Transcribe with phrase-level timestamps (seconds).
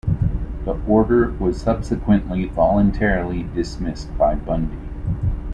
[0.65, 4.79] The order was subsequently voluntarily dismissed by Bundy.